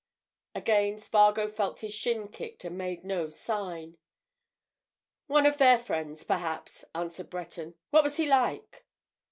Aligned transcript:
Again 0.55 0.97
Spargo 0.97 1.47
felt 1.47 1.81
his 1.81 1.93
shin 1.93 2.29
kicked 2.29 2.65
and 2.65 2.75
made 2.75 3.03
no 3.03 3.29
sign. 3.29 3.99
"One 5.27 5.45
of 5.45 5.59
their 5.59 5.77
friends, 5.77 6.23
perhaps," 6.23 6.83
answered 6.95 7.29
Breton. 7.29 7.75
"What 7.91 8.01
was 8.03 8.17
he 8.17 8.25
like?" 8.25 8.83